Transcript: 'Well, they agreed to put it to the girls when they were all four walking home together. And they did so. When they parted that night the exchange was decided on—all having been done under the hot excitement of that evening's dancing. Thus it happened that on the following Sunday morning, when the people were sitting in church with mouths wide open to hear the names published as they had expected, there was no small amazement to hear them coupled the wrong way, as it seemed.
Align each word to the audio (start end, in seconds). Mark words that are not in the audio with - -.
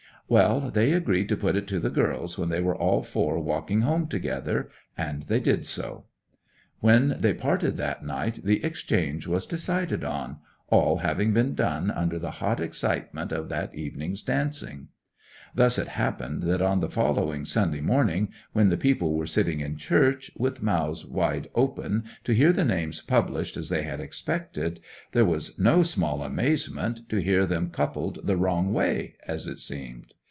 'Well, 0.27 0.71
they 0.71 0.93
agreed 0.93 1.27
to 1.27 1.35
put 1.35 1.57
it 1.57 1.67
to 1.67 1.79
the 1.81 1.89
girls 1.89 2.37
when 2.37 2.47
they 2.47 2.61
were 2.61 2.73
all 2.77 3.03
four 3.03 3.37
walking 3.41 3.81
home 3.81 4.07
together. 4.07 4.69
And 4.97 5.23
they 5.23 5.41
did 5.41 5.65
so. 5.67 6.05
When 6.79 7.17
they 7.19 7.33
parted 7.33 7.75
that 7.75 8.05
night 8.05 8.39
the 8.41 8.63
exchange 8.63 9.27
was 9.27 9.45
decided 9.45 10.05
on—all 10.05 10.99
having 10.99 11.33
been 11.33 11.53
done 11.53 11.91
under 11.91 12.17
the 12.17 12.31
hot 12.31 12.61
excitement 12.61 13.33
of 13.33 13.49
that 13.49 13.75
evening's 13.75 14.23
dancing. 14.23 14.87
Thus 15.53 15.77
it 15.77 15.89
happened 15.89 16.43
that 16.43 16.61
on 16.61 16.79
the 16.79 16.89
following 16.89 17.43
Sunday 17.43 17.81
morning, 17.81 18.29
when 18.53 18.69
the 18.69 18.77
people 18.77 19.13
were 19.15 19.27
sitting 19.27 19.59
in 19.59 19.75
church 19.75 20.31
with 20.37 20.63
mouths 20.63 21.05
wide 21.05 21.49
open 21.55 22.05
to 22.23 22.33
hear 22.33 22.53
the 22.53 22.63
names 22.63 23.01
published 23.01 23.57
as 23.57 23.67
they 23.67 23.81
had 23.83 23.99
expected, 23.99 24.79
there 25.11 25.25
was 25.25 25.59
no 25.59 25.83
small 25.83 26.23
amazement 26.23 27.09
to 27.09 27.19
hear 27.21 27.45
them 27.45 27.69
coupled 27.69 28.19
the 28.23 28.37
wrong 28.37 28.71
way, 28.71 29.17
as 29.27 29.45
it 29.45 29.59
seemed. 29.59 30.13